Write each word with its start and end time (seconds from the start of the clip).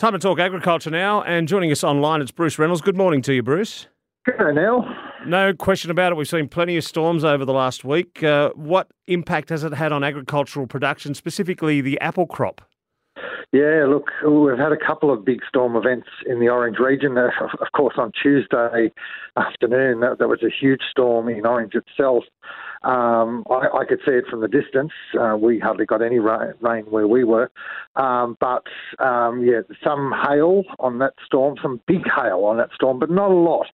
Time 0.00 0.14
to 0.14 0.18
talk 0.18 0.38
agriculture 0.38 0.88
now, 0.88 1.20
and 1.24 1.46
joining 1.46 1.70
us 1.70 1.84
online, 1.84 2.22
it's 2.22 2.30
Bruce 2.30 2.58
Reynolds. 2.58 2.80
Good 2.80 2.96
morning 2.96 3.20
to 3.20 3.34
you, 3.34 3.42
Bruce. 3.42 3.86
Good 4.24 4.54
Neil. 4.54 4.82
No 5.26 5.52
question 5.52 5.90
about 5.90 6.10
it. 6.10 6.14
We've 6.14 6.26
seen 6.26 6.48
plenty 6.48 6.78
of 6.78 6.84
storms 6.84 7.22
over 7.22 7.44
the 7.44 7.52
last 7.52 7.84
week. 7.84 8.22
Uh, 8.24 8.48
what 8.54 8.88
impact 9.08 9.50
has 9.50 9.62
it 9.62 9.74
had 9.74 9.92
on 9.92 10.02
agricultural 10.02 10.66
production, 10.66 11.12
specifically 11.12 11.82
the 11.82 12.00
apple 12.00 12.26
crop? 12.26 12.62
Yeah, 13.52 13.84
look, 13.90 14.08
we've 14.26 14.56
had 14.56 14.72
a 14.72 14.78
couple 14.78 15.12
of 15.12 15.22
big 15.22 15.40
storm 15.46 15.76
events 15.76 16.08
in 16.26 16.40
the 16.40 16.48
Orange 16.48 16.78
region. 16.78 17.18
Uh, 17.18 17.28
of 17.60 17.72
course, 17.76 17.96
on 17.98 18.10
Tuesday 18.22 18.90
afternoon, 19.36 20.00
there 20.18 20.28
was 20.28 20.42
a 20.42 20.48
huge 20.48 20.80
storm 20.90 21.28
in 21.28 21.44
Orange 21.44 21.74
itself. 21.74 22.24
Um, 22.82 23.44
I, 23.50 23.80
I, 23.80 23.84
could 23.84 24.00
see 24.06 24.12
it 24.12 24.24
from 24.30 24.40
the 24.40 24.48
distance. 24.48 24.92
Uh, 25.18 25.36
we 25.36 25.58
hardly 25.58 25.84
got 25.84 26.00
any 26.00 26.18
rain, 26.18 26.84
where 26.88 27.06
we 27.06 27.24
were. 27.24 27.50
Um, 27.96 28.38
but 28.40 28.64
um, 28.98 29.44
yeah, 29.44 29.60
some 29.84 30.14
hail 30.26 30.64
on 30.78 30.98
that 31.00 31.12
storm, 31.26 31.56
some 31.60 31.82
big 31.86 32.04
hail 32.04 32.44
on 32.46 32.56
that 32.56 32.70
storm, 32.74 32.98
but 32.98 33.10
not 33.10 33.30
a 33.30 33.34
lot. 33.34 33.66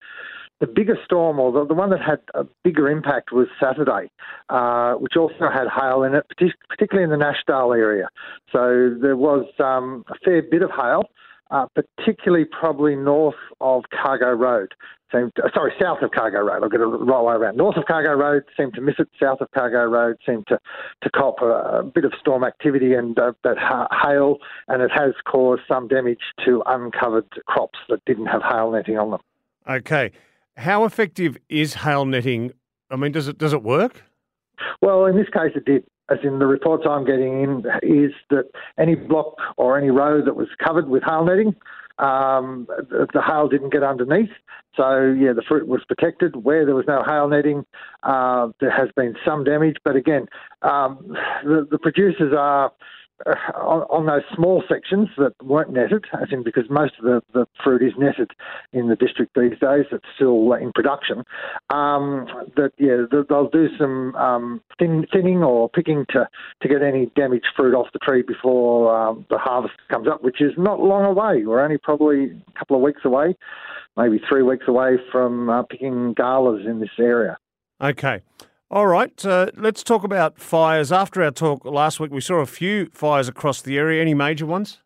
The 0.60 0.66
biggest 0.68 1.02
storm, 1.05 1.40
or 1.40 1.52
the, 1.52 1.68
the 1.68 1.76
one 1.76 1.91
that 1.91 2.02
had 2.02 2.22
a 2.34 2.46
bigger 2.63 2.90
impact, 2.90 3.32
was 3.32 3.48
Saturday, 3.62 4.10
uh, 4.49 4.94
which 4.94 5.16
also 5.16 5.49
had 5.54 5.68
hail 5.70 6.02
in 6.02 6.16
it, 6.16 6.26
particularly 6.70 7.04
in 7.04 7.12
the 7.12 7.24
Nashdale 7.24 7.77
area. 7.77 8.08
So 8.52 8.96
there 8.99 9.18
was 9.18 9.46
um, 9.60 10.04
a 10.10 10.16
fair 10.24 10.41
bit 10.41 10.63
of 10.63 10.72
hail, 10.72 11.04
uh, 11.52 11.68
particularly 11.76 12.46
probably 12.46 12.96
north 12.96 13.35
of 13.62 13.84
Cargo 13.91 14.32
Road. 14.32 14.74
Seemed 15.16 15.34
to, 15.36 15.44
sorry, 15.54 15.72
south 15.82 16.00
of 16.02 16.12
Cargo 16.12 16.40
Road. 16.40 16.62
I'll 16.64 16.70
get 16.70 16.82
it 16.82 16.86
right 16.86 17.22
way 17.22 17.34
around. 17.36 17.58
North 17.58 17.78
of 17.78 17.86
Cargo 17.86 18.14
Road 18.14 18.44
seemed 18.58 18.74
to 18.74 18.82
miss 18.82 18.96
it. 19.00 19.08
South 19.22 19.40
of 19.40 19.50
Cargo 19.52 19.86
Road 19.86 20.18
seemed 20.26 20.46
to 20.48 20.60
to 21.04 21.10
cop 21.10 21.36
a, 21.41 21.80
a 21.80 21.84
bit 21.84 22.04
of 22.04 22.14
storm 22.20 22.44
activity 22.44 22.94
and 22.94 23.18
uh, 23.18 23.32
that 23.44 23.58
ha- 23.58 23.88
hail, 24.04 24.38
and 24.68 24.82
it 24.82 24.91
has 24.94 25.14
caused 25.26 25.62
some 25.68 25.88
damage 25.88 26.20
to 26.44 26.62
uncovered 26.66 27.28
crops 27.46 27.80
that 27.88 28.04
didn't 28.05 28.26
have 28.26 28.41
hail 28.41 28.72
netting 28.72 28.98
on 28.98 29.12
them. 29.12 29.22
Okay. 29.70 30.12
How 30.57 30.84
effective 30.85 31.38
is 31.50 31.76
hail 31.76 32.05
netting? 32.05 32.52
I 32.90 32.98
mean, 32.98 33.12
does 33.12 33.27
it 33.27 33.38
does 33.38 33.54
it 33.54 33.63
work? 33.63 34.04
Well, 34.82 35.05
in 35.05 35.16
this 35.16 35.29
case, 35.29 35.52
it 35.55 35.66
did. 35.66 35.85
As 36.07 36.20
in 36.24 36.38
the 36.38 36.46
reports 36.46 36.85
I'm 36.88 37.04
getting 37.04 37.41
in, 37.41 37.63
is 37.82 38.12
that 38.29 38.46
any 38.77 38.94
block 38.94 39.38
or 39.57 39.76
any 39.76 39.90
road 39.90 40.27
that 40.27 40.35
was 40.35 40.48
covered 40.63 40.88
with 40.88 41.02
hail 41.04 41.26
netting, 41.26 41.55
um, 41.98 42.68
the, 42.68 43.07
the 43.13 43.21
hail 43.21 43.48
didn't 43.48 43.71
get 43.71 43.84
underneath. 43.84 44.29
So 44.76 45.15
yeah, 45.18 45.34
the 45.34 45.43
fruit 45.48 45.68
was 45.68 45.82
protected. 45.88 46.35
Where 46.35 46.65
there 46.65 46.76
was 46.76 46.85
no 46.88 47.04
hail 47.04 47.27
netting, 47.27 47.65
uh, 48.04 48.49
there 48.60 48.71
has 48.71 48.90
been 48.96 49.15
some 49.26 49.43
damage. 49.43 49.77
But 49.84 49.96
again, 49.96 50.27
um, 50.62 51.16
the, 51.43 51.68
the 51.70 51.79
producers 51.79 52.34
are 52.38 52.71
on, 53.55 53.82
on, 53.90 54.05
those 54.05 54.24
small 54.35 54.63
sections 54.68 55.08
that 55.18 55.34
weren't 55.41 55.71
netted, 55.71 56.05
I 56.13 56.26
think 56.26 56.44
because 56.44 56.66
most 56.70 56.94
of 56.99 57.05
the, 57.05 57.22
the 57.34 57.48
fruit 57.63 57.82
is 57.82 57.94
netted 57.98 58.32
in 58.74 58.90
the 58.90 58.96
district 58.96 59.35
these 59.35 59.57
days, 59.60 59.85
it's 59.91 60.05
still 60.16 60.54
in 60.54 60.72
production, 60.74 61.24
um, 61.70 62.27
that, 62.55 62.72
yeah, 62.77 63.05
they'll 63.30 63.49
do 63.49 63.68
some 63.77 64.16
um, 64.16 64.62
thin, 64.78 65.06
thinning 65.12 65.44
or 65.44 65.69
picking 65.69 66.06
to, 66.09 66.28
to 66.62 66.68
get 66.68 66.81
any 66.81 67.12
damaged 67.16 67.47
fruit 67.56 67.74
off 67.74 67.88
the 67.94 68.00
tree 68.00 68.22
before 68.22 68.96
um, 68.96 69.25
the 69.29 69.38
harvest 69.38 69.75
comes 69.90 70.07
up, 70.07 70.24
which 70.24 70.41
is 70.41 70.52
not 70.57 70.79
long 70.79 71.06
away. 71.06 71.46
We're 71.46 71.63
only 71.63 71.78
probably 71.78 72.25
a 72.25 72.59
couple 72.59 72.75
of 72.75 72.81
weeks 72.81 73.02
away, 73.06 73.35
maybe 73.96 74.22
three 74.28 74.44
weeks 74.44 74.66
away 74.68 74.97
from 75.12 75.50
uh, 75.50 75.63
picking 75.63 76.13
galas 76.13 76.66
in 76.66 76.79
this 76.79 76.90
area. 77.00 77.38
Okay. 77.81 78.22
All 78.72 78.88
right, 78.88 79.24
uh, 79.24 79.52
let's 79.56 79.84
talk 79.84 80.03
about 80.03 80.40
fires. 80.40 80.91
After 80.91 81.22
our 81.22 81.30
talk 81.30 81.63
last 81.66 82.00
week, 82.00 82.12
we 82.12 82.19
saw 82.19 82.38
a 82.38 82.47
few 82.47 82.88
fires 82.94 83.28
across 83.28 83.62
the 83.62 83.78
area. 83.78 84.02
Any 84.02 84.16
major 84.16 84.47
ones? 84.47 84.81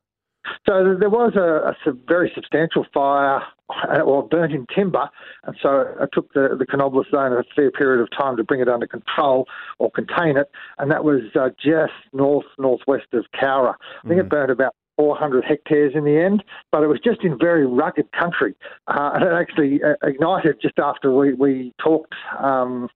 So 0.68 0.96
there 1.00 1.10
was 1.10 1.34
a, 1.36 1.90
a 1.90 1.94
very 2.08 2.32
substantial 2.36 2.86
fire, 2.94 3.42
uh, 3.70 4.00
well, 4.06 4.28
burnt 4.30 4.54
in 4.54 4.66
timber, 4.76 5.10
and 5.44 5.56
so 5.62 5.86
it 6.02 6.10
took 6.12 6.34
the, 6.34 6.56
the 6.58 6.66
Canobolas 6.66 7.10
zone 7.10 7.32
a 7.32 7.44
fair 7.56 7.72
period 7.72 8.02
of 8.02 8.10
time 8.18 8.36
to 8.38 8.44
bring 8.44 8.60
it 8.60 8.68
under 8.68 8.88
control 8.88 9.46
or 9.78 9.90
contain 9.92 10.38
it, 10.38 10.50
and 10.78 10.92
that 10.92 11.04
was 11.06 11.22
uh, 11.40 11.50
just 11.64 11.94
north 12.12 12.46
northwest 12.58 13.08
of 13.14 13.26
Cowra. 13.40 13.76
I 14.04 14.08
think 14.08 14.20
mm. 14.20 14.26
it 14.26 14.30
burned 14.30 14.52
about 14.52 14.76
400 15.00 15.46
hectares 15.46 15.94
in 15.96 16.04
the 16.04 16.18
end, 16.20 16.44
but 16.74 16.84
it 16.84 16.88
was 16.88 17.00
just 17.02 17.24
in 17.24 17.40
very 17.40 17.66
rugged 17.66 18.12
country. 18.12 18.54
Uh, 18.90 19.12
and 19.14 19.24
it 19.24 19.32
actually 19.32 19.80
uh, 19.82 19.94
ignited 20.06 20.58
just 20.62 20.78
after 20.78 21.14
we, 21.14 21.34
we 21.34 21.74
talked 21.82 22.14
um, 22.38 22.90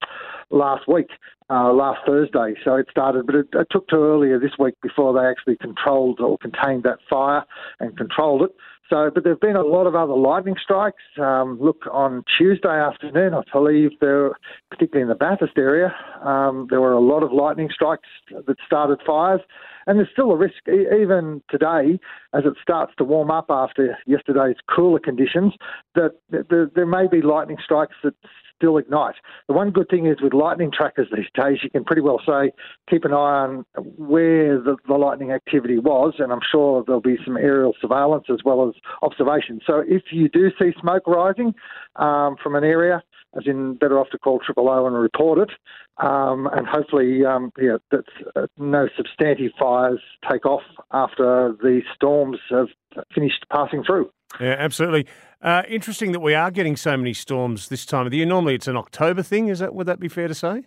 last 0.50 0.86
week, 0.86 1.08
uh, 1.50 1.72
last 1.72 2.02
Thursday. 2.06 2.56
So 2.66 2.76
it 2.76 2.88
started, 2.92 3.26
but 3.26 3.36
it, 3.36 3.48
it 3.54 3.68
took 3.72 3.88
to 3.88 3.96
earlier 3.96 4.38
this 4.38 4.52
week 4.60 4.76
before 4.82 5.14
they 5.14 5.26
actually 5.26 5.56
controlled 5.56 6.20
or 6.20 6.38
contained 6.40 6.84
that 6.84 7.00
fire 7.10 7.46
and 7.80 7.96
controlled 7.96 8.42
it. 8.42 8.52
So, 8.90 9.10
but 9.16 9.24
there 9.24 9.32
have 9.32 9.40
been 9.40 9.56
a 9.56 9.64
lot 9.64 9.88
of 9.88 9.96
other 9.96 10.14
lightning 10.14 10.56
strikes. 10.62 11.02
Um, 11.18 11.58
look, 11.62 11.84
on 11.90 12.26
Tuesday 12.38 12.68
afternoon, 12.68 13.34
I 13.34 13.44
believe 13.54 13.92
there, 14.02 14.32
particularly 14.70 15.04
in 15.04 15.08
the 15.08 15.16
Bathurst 15.16 15.58
area, 15.58 15.96
um, 16.22 16.68
there 16.70 16.82
were 16.82 16.92
a 16.92 17.00
lot 17.00 17.24
of 17.24 17.32
lightning 17.32 17.70
strikes 17.74 18.10
that 18.30 18.58
started 18.68 19.00
fires. 19.06 19.40
And 19.88 19.98
there's 19.98 20.10
still 20.12 20.32
a 20.32 20.38
risk, 20.38 20.68
even 20.68 21.42
today, 21.50 22.00
as 22.34 22.44
it 22.46 22.54
starts 22.62 22.94
to 22.98 23.04
warm 23.04 23.32
up 23.32 23.48
after 23.50 23.98
yesterday's 24.06 24.56
cooler 24.74 25.00
conditions, 25.00 25.54
that 25.96 26.12
there 26.30 26.86
may 26.86 27.08
be 27.08 27.22
lightning 27.22 27.58
strikes 27.64 27.96
that 28.04 28.14
still 28.56 28.78
ignite. 28.78 29.16
The 29.48 29.54
one 29.54 29.72
good 29.72 29.90
thing 29.90 30.06
is 30.06 30.22
with 30.22 30.34
lightning 30.34 30.72
trackers 30.72 31.08
these 31.14 31.26
days, 31.34 31.58
you 31.64 31.70
can 31.70 31.84
pretty 31.84 32.02
well 32.02 32.22
say, 32.26 32.52
keep 32.90 33.04
an 33.04 33.12
eye 33.12 33.16
on 33.16 33.66
where 33.98 34.60
the, 34.62 34.78
the 34.88 34.94
lightning 34.94 35.32
activity 35.32 35.80
was, 35.80 36.14
and 36.20 36.32
I'm 36.32 36.40
sure 36.50 36.84
there'll 36.86 37.02
be 37.02 37.18
some 37.26 37.36
aerial 37.36 37.74
surveillance 37.82 38.26
as 38.32 38.40
well 38.46 38.68
as 38.68 38.76
observation. 39.02 39.60
So 39.66 39.84
if 39.86 40.04
you 40.12 40.30
do 40.30 40.50
see 40.60 40.72
smoke 40.80 41.08
rising 41.08 41.54
um, 41.98 42.38
from 42.42 42.56
an 42.56 42.64
area, 42.64 43.02
as 43.38 43.44
in 43.46 43.76
better 43.76 44.00
off 44.00 44.10
to 44.12 44.18
call 44.18 44.40
Triple 44.40 44.70
O 44.70 44.86
and 44.86 44.96
report 44.96 45.40
it, 45.40 45.52
um, 45.98 46.48
and 46.54 46.68
hopefully, 46.68 47.26
um, 47.26 47.52
yeah, 47.60 47.78
that 47.92 48.06
uh, 48.36 48.48
no 48.58 48.88
substantive 48.96 49.52
fires 49.60 50.02
take 50.30 50.46
off 50.46 50.64
after 50.92 51.56
the 51.62 51.82
storms 51.96 52.40
have 52.50 52.68
finished 53.14 53.46
passing 53.52 53.84
through. 53.84 54.10
Yeah, 54.40 54.56
absolutely. 54.58 55.08
Uh, 55.42 55.64
interesting 55.68 56.12
that 56.14 56.22
we 56.22 56.34
are 56.34 56.50
getting 56.50 56.76
so 56.76 56.98
many 56.98 57.14
storms 57.14 57.68
this 57.70 57.86
time 57.86 58.06
of 58.06 58.12
the 58.12 58.18
year. 58.18 58.26
Normally, 58.26 58.56
it's 58.56 58.68
an 58.68 58.78
October 58.78 59.22
thing. 59.22 59.50
Is 59.50 59.60
that 59.60 59.76
would 59.76 59.88
that 59.88 60.00
be 60.00 60.08
fair 60.08 60.28
to 60.28 60.34
say? 60.34 60.64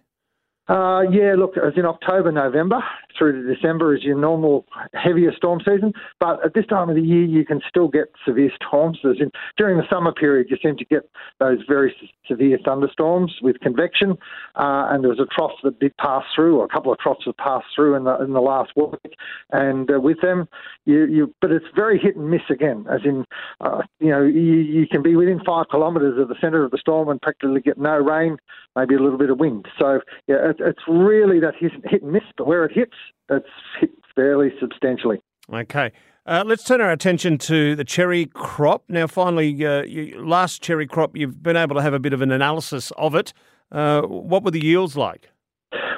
Uh, 0.68 1.02
yeah, 1.12 1.34
look, 1.38 1.56
as 1.56 1.74
in 1.76 1.84
October, 1.84 2.32
November 2.32 2.82
through 3.16 3.32
to 3.32 3.54
December 3.54 3.94
is 3.94 4.02
your 4.02 4.18
normal 4.18 4.66
heavier 4.92 5.32
storm 5.34 5.60
season. 5.60 5.92
But 6.20 6.44
at 6.44 6.54
this 6.54 6.66
time 6.66 6.88
of 6.88 6.96
the 6.96 7.02
year, 7.02 7.24
you 7.24 7.44
can 7.44 7.60
still 7.68 7.88
get 7.88 8.12
severe 8.26 8.50
storms. 8.56 8.98
As 9.04 9.16
in, 9.20 9.30
during 9.56 9.78
the 9.78 9.84
summer 9.90 10.12
period, 10.12 10.48
you 10.50 10.56
seem 10.62 10.76
to 10.76 10.84
get 10.84 11.08
those 11.38 11.58
very 11.68 11.94
severe 12.28 12.58
thunderstorms 12.64 13.36
with 13.42 13.60
convection. 13.60 14.12
Uh, 14.56 14.88
and 14.90 15.02
there 15.02 15.10
was 15.10 15.20
a 15.20 15.26
trough 15.34 15.52
that 15.62 15.78
did 15.78 15.96
pass 15.98 16.24
through, 16.34 16.58
or 16.58 16.64
a 16.64 16.68
couple 16.68 16.92
of 16.92 16.98
troughs 16.98 17.24
that 17.26 17.38
passed 17.38 17.66
through 17.74 17.94
in 17.94 18.04
the 18.04 18.16
in 18.22 18.32
the 18.32 18.40
last 18.40 18.72
week. 18.76 19.14
And 19.52 19.90
uh, 19.90 20.00
with 20.00 20.20
them, 20.20 20.48
you, 20.84 21.06
you 21.06 21.34
but 21.40 21.52
it's 21.52 21.66
very 21.74 21.98
hit 21.98 22.16
and 22.16 22.28
miss 22.28 22.42
again. 22.50 22.86
As 22.90 23.00
in, 23.04 23.24
uh, 23.60 23.82
you 24.00 24.10
know, 24.10 24.22
you, 24.22 24.40
you 24.40 24.86
can 24.86 25.02
be 25.02 25.16
within 25.16 25.40
five 25.44 25.66
kilometres 25.70 26.18
of 26.20 26.28
the 26.28 26.36
centre 26.40 26.64
of 26.64 26.70
the 26.70 26.78
storm 26.78 27.08
and 27.08 27.20
practically 27.22 27.60
get 27.60 27.78
no 27.78 27.96
rain, 27.96 28.36
maybe 28.74 28.94
a 28.94 29.00
little 29.00 29.18
bit 29.18 29.30
of 29.30 29.38
wind. 29.38 29.66
So 29.78 30.00
yeah 30.26 30.55
it's 30.60 30.82
really 30.88 31.40
that 31.40 31.54
hit, 31.58 31.72
hit 31.84 32.02
and 32.02 32.12
miss, 32.12 32.22
but 32.36 32.46
where 32.46 32.64
it 32.64 32.72
hits, 32.72 32.94
it's 33.30 33.46
hit 33.80 33.90
fairly 34.14 34.50
substantially. 34.60 35.22
Okay. 35.52 35.92
Uh, 36.26 36.42
let's 36.44 36.64
turn 36.64 36.80
our 36.80 36.90
attention 36.90 37.38
to 37.38 37.76
the 37.76 37.84
cherry 37.84 38.26
crop. 38.26 38.82
Now, 38.88 39.06
finally, 39.06 39.64
uh, 39.64 39.84
you, 39.84 40.20
last 40.24 40.60
cherry 40.60 40.86
crop, 40.86 41.16
you've 41.16 41.40
been 41.40 41.56
able 41.56 41.76
to 41.76 41.82
have 41.82 41.94
a 41.94 42.00
bit 42.00 42.12
of 42.12 42.20
an 42.20 42.32
analysis 42.32 42.90
of 42.96 43.14
it. 43.14 43.32
Uh, 43.70 44.02
what 44.02 44.42
were 44.42 44.50
the 44.50 44.64
yields 44.64 44.96
like? 44.96 45.30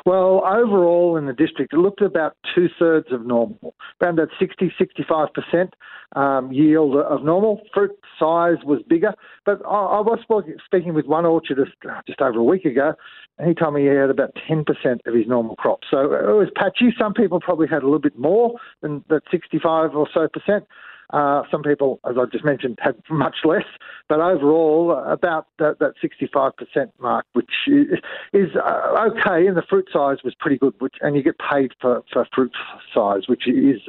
Well, 0.06 0.42
overall 0.44 1.16
in 1.16 1.26
the 1.26 1.32
district, 1.32 1.72
it 1.72 1.78
looked 1.78 2.02
about 2.02 2.36
two 2.54 2.68
thirds 2.78 3.08
of 3.10 3.26
normal, 3.26 3.74
around 4.00 4.18
that 4.18 4.28
60, 4.38 4.72
65% 4.80 5.70
um, 6.16 6.52
yield 6.52 6.96
of 6.96 7.24
normal. 7.24 7.60
Fruit 7.74 7.90
size 8.18 8.56
was 8.64 8.80
bigger, 8.88 9.14
but 9.44 9.60
I, 9.66 9.98
I 9.98 10.00
was 10.00 10.18
speaking 10.64 10.94
with 10.94 11.06
one 11.06 11.24
orchardist 11.24 11.72
just 12.06 12.20
over 12.20 12.38
a 12.38 12.44
week 12.44 12.64
ago, 12.64 12.94
and 13.38 13.48
he 13.48 13.54
told 13.54 13.74
me 13.74 13.82
he 13.82 13.88
had 13.88 14.10
about 14.10 14.34
10% 14.48 14.64
of 15.06 15.14
his 15.14 15.26
normal 15.26 15.56
crop. 15.56 15.80
So 15.90 16.12
it 16.12 16.34
was 16.34 16.48
patchy. 16.54 16.94
Some 16.98 17.14
people 17.14 17.40
probably 17.40 17.68
had 17.68 17.82
a 17.82 17.86
little 17.86 17.98
bit 17.98 18.18
more 18.18 18.54
than 18.82 19.04
that 19.08 19.22
65 19.30 19.94
or 19.94 20.08
so 20.12 20.28
percent. 20.28 20.64
Uh, 21.10 21.42
some 21.50 21.62
people, 21.62 22.00
as 22.08 22.16
I 22.18 22.24
just 22.30 22.44
mentioned, 22.44 22.78
had 22.80 22.94
much 23.10 23.36
less, 23.44 23.64
but 24.08 24.20
overall, 24.20 24.92
about 25.06 25.46
that, 25.58 25.78
that 25.78 25.94
65% 26.02 26.52
mark, 27.00 27.24
which 27.32 27.50
is 27.66 28.48
uh, 28.56 29.08
okay, 29.10 29.46
and 29.46 29.56
the 29.56 29.62
fruit 29.68 29.88
size 29.92 30.18
was 30.22 30.34
pretty 30.38 30.58
good, 30.58 30.74
which, 30.80 30.94
and 31.00 31.16
you 31.16 31.22
get 31.22 31.36
paid 31.38 31.72
for, 31.80 32.02
for 32.12 32.26
fruit 32.34 32.52
size, 32.94 33.22
which 33.26 33.48
is 33.48 33.80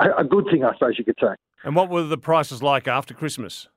a, 0.00 0.20
a 0.20 0.24
good 0.24 0.44
thing, 0.50 0.64
I 0.64 0.74
suppose 0.74 0.96
you 0.98 1.04
could 1.04 1.18
say. 1.20 1.34
And 1.64 1.74
what 1.74 1.88
were 1.88 2.02
the 2.02 2.18
prices 2.18 2.62
like 2.62 2.86
after 2.86 3.14
Christmas? 3.14 3.68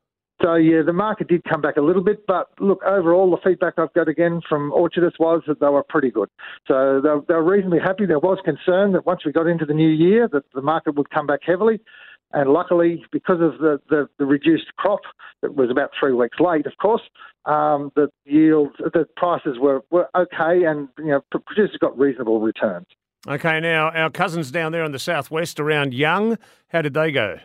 So 0.42 0.56
yeah, 0.56 0.82
the 0.84 0.94
market 0.94 1.28
did 1.28 1.44
come 1.44 1.62
back 1.62 1.78
a 1.78 1.82
little 1.82 2.04
bit, 2.04 2.26
but 2.26 2.50
look, 2.60 2.82
overall, 2.84 3.30
the 3.30 3.38
feedback 3.48 3.76
I've 3.78 3.94
got 3.94 4.08
again 4.08 4.42
from 4.48 4.72
orchardists 4.72 5.20
was 5.20 5.44
that 5.48 5.60
they 5.60 5.68
were 5.68 5.84
pretty 5.84 6.10
good. 6.10 6.30
So 6.68 7.00
they 7.28 7.34
were 7.34 7.44
reasonably 7.44 7.80
happy. 7.80 8.08
There 8.08 8.20
was 8.20 8.40
concern 8.44 8.94
that 8.94 9.06
once 9.06 9.24
we 9.24 9.32
got 9.32 9.46
into 9.46 9.66
the 9.66 9.74
new 9.74 9.90
year, 9.90 10.28
that 10.32 10.44
the 10.54 10.62
market 10.62 10.96
would 10.96 11.12
come 11.12 11.28
back 11.28 11.42
heavily. 11.46 11.80
And 12.34 12.52
luckily, 12.52 13.04
because 13.12 13.42
of 13.42 13.60
the, 13.60 13.80
the, 13.90 14.08
the 14.18 14.26
reduced 14.26 14.76
crop, 14.78 15.02
it 15.44 15.56
was 15.56 15.70
about 15.70 15.92
three 16.00 16.14
weeks 16.14 16.38
late, 16.40 16.66
of 16.66 16.74
course, 16.82 17.02
um, 17.46 17.92
the 17.96 18.10
yields, 18.26 18.76
the 18.78 19.06
prices 19.18 19.58
were, 19.60 19.82
were 19.90 20.10
okay, 20.16 20.64
and 20.66 20.88
you 20.98 21.06
know, 21.06 21.22
producers 21.32 21.78
got 21.80 21.98
reasonable 21.98 22.40
returns. 22.40 22.88
Okay, 23.28 23.60
now 23.60 23.90
our 23.90 24.10
cousins 24.10 24.52
down 24.52 24.72
there 24.72 24.84
in 24.84 24.92
the 24.92 25.00
southwest 25.00 25.60
around 25.60 25.94
Young, 25.94 26.38
how 26.70 26.82
did 26.82 26.94
they 26.94 27.12
go? 27.12 27.38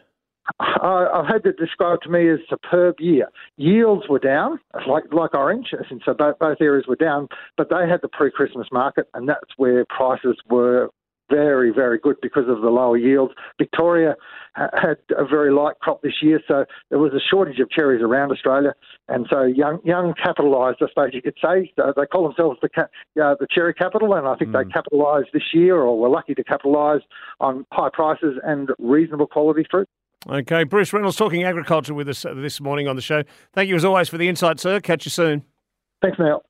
I've 0.61 1.27
had 1.27 1.45
it 1.45 1.57
described 1.59 2.05
to 2.05 2.09
me 2.09 2.31
as 2.31 2.39
superb 2.49 2.97
year. 3.01 3.29
Yields 3.57 4.09
were 4.09 4.21
down, 4.21 4.61
like 4.87 5.05
like 5.13 5.35
orange, 5.35 5.75
so 6.05 6.15
both, 6.15 6.39
both 6.39 6.59
areas 6.61 6.87
were 6.87 6.97
down, 6.97 7.29
but 7.57 7.69
they 7.69 7.89
had 7.89 8.01
the 8.01 8.09
pre-Christmas 8.09 8.69
market, 8.71 9.09
and 9.15 9.29
that's 9.29 9.51
where 9.57 9.85
prices 9.87 10.37
were 10.49 10.91
very, 11.29 11.73
very 11.73 11.99
good 11.99 12.17
because 12.23 12.49
of 12.49 12.61
the 12.61 12.69
lower 12.69 12.97
yields. 12.97 13.35
Victoria 13.59 14.15
had 14.55 14.97
a 15.17 15.27
very 15.27 15.53
light 15.53 15.79
crop 15.81 16.03
this 16.03 16.15
year, 16.23 16.41
so 16.49 16.65
there 16.89 16.99
was 16.99 17.13
a 17.13 17.21
shortage 17.31 17.59
of 17.61 17.71
cherries 17.71 18.03
around 18.03 18.33
Australia, 18.33 18.75
and 19.09 19.27
so 19.31 19.43
young 19.43 19.81
young 19.85 20.15
capitalised, 20.15 20.79
I 20.81 20.89
suppose 20.89 21.11
you 21.13 21.23
could 21.23 21.37
say. 21.43 21.73
So 21.77 21.93
they 21.95 22.07
call 22.07 22.25
themselves 22.25 22.59
the 22.63 22.69
uh, 22.83 23.35
the 23.39 23.47
cherry 23.51 23.75
capital, 23.75 24.15
and 24.15 24.27
I 24.27 24.37
think 24.37 24.51
mm. 24.51 24.65
they 24.65 24.71
capitalised 24.71 25.29
this 25.33 25.43
year, 25.53 25.77
or 25.77 25.99
were 25.99 26.09
lucky 26.09 26.35
to 26.35 26.45
capitalise 26.45 27.03
on 27.41 27.67
high 27.73 27.91
prices 27.93 28.39
and 28.45 28.71
reasonable 28.79 29.27
quality 29.27 29.67
fruit. 29.71 29.89
Okay, 30.29 30.65
Bruce 30.65 30.93
Reynolds 30.93 31.17
talking 31.17 31.45
agriculture 31.45 31.95
with 31.95 32.09
us 32.09 32.23
this 32.23 32.61
morning 32.61 32.89
on 32.89 32.97
the 32.97 33.03
show. 33.03 33.23
Thank 33.53 33.69
you 33.69 33.77
as 33.77 33.85
always 33.85 34.09
for 34.09 34.19
the 34.19 34.29
insight, 34.29 34.59
sir. 34.59 34.81
Catch 34.81 35.05
you 35.05 35.11
soon. 35.11 35.45
Thanks, 36.03 36.19
Neil. 36.19 36.47